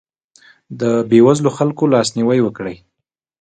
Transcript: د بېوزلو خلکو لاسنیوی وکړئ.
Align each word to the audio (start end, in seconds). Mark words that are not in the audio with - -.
د 0.79 0.81
بېوزلو 1.09 1.49
خلکو 1.57 1.83
لاسنیوی 1.93 2.39
وکړئ. 2.43 2.75